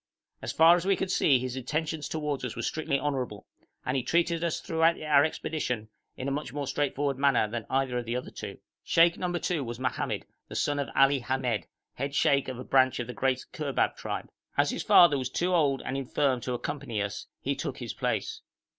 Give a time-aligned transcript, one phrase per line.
[0.41, 3.45] As far as we could see his intentions towards us were strictly honourable,
[3.85, 7.99] and he treated us throughout our expedition in a much more straightforward manner than either
[7.99, 8.57] of the other two.
[8.83, 12.99] Sheikh number two was Mohammed, the son of Ali Hamed, head sheikh of a branch
[12.99, 14.31] of the great Kurbab tribe.
[14.57, 18.41] As his father was too old and infirm to accompany us, he took his place.